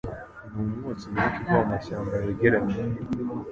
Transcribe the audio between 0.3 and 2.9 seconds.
numwotsi mwinshi uva mumashyamba yegeranye